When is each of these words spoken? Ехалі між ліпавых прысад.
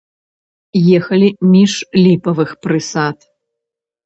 Ехалі 0.99 1.27
між 1.57 1.75
ліпавых 2.03 2.57
прысад. 2.65 3.17